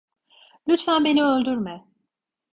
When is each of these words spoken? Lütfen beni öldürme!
Lütfen 0.67 1.03
beni 1.05 1.23
öldürme! 1.23 1.85